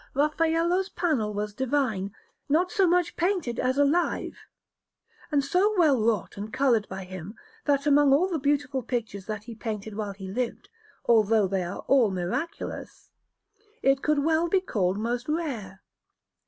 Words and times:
Raffaello's 0.15 0.89
panel 0.89 1.31
was 1.31 1.53
divine, 1.53 2.11
not 2.49 2.71
so 2.71 2.87
much 2.87 3.15
painted 3.15 3.59
as 3.59 3.77
alive, 3.77 4.35
and 5.31 5.45
so 5.45 5.75
well 5.77 6.01
wrought 6.03 6.37
and 6.37 6.51
coloured 6.51 6.89
by 6.89 7.03
him, 7.03 7.35
that 7.65 7.85
among 7.85 8.11
all 8.11 8.27
the 8.27 8.39
beautiful 8.39 8.81
pictures 8.81 9.27
that 9.27 9.43
he 9.43 9.53
painted 9.53 9.93
while 9.95 10.13
he 10.13 10.27
lived, 10.27 10.69
although 11.05 11.47
they 11.47 11.61
are 11.63 11.81
all 11.87 12.09
miraculous, 12.09 13.11
it 13.83 14.01
could 14.01 14.23
well 14.23 14.47
be 14.49 14.59
called 14.59 14.97
most 14.97 15.29
rare. 15.29 15.83